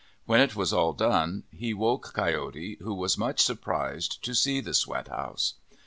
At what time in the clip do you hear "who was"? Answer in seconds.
2.81-3.19